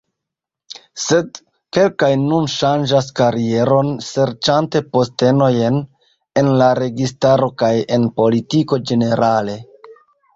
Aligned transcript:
Sed 1.01 1.37
kelkaj 1.77 2.07
nun 2.21 2.47
ŝanĝas 2.53 3.09
karieron 3.19 3.91
serĉante 4.05 4.81
postenojn 4.97 5.77
en 6.43 6.49
la 6.63 6.71
registaro 6.81 7.51
kaj 7.63 7.71
en 7.99 8.09
politiko 8.21 8.81
ĝenerale. 8.93 9.59